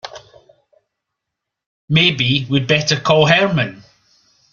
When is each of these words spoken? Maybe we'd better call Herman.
Maybe 1.87 2.47
we'd 2.49 2.65
better 2.67 2.99
call 2.99 3.27
Herman. 3.27 3.83